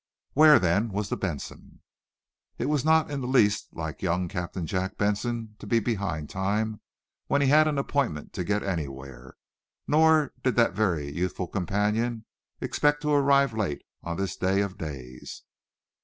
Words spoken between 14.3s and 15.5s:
day of days.